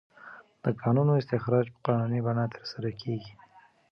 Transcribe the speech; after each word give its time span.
د 0.63 0.65
کانونو 0.81 1.11
استخراج 1.21 1.65
په 1.73 1.79
قانوني 1.85 2.19
بڼه 2.25 2.45
ترسره 2.55 2.89
کیږي. 3.01 3.33